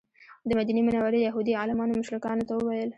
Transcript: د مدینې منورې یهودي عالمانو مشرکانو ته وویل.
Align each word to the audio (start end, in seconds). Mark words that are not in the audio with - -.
د 0.47 0.49
مدینې 0.59 0.81
منورې 0.87 1.19
یهودي 1.27 1.53
عالمانو 1.61 1.99
مشرکانو 1.99 2.47
ته 2.47 2.53
وویل. 2.55 2.89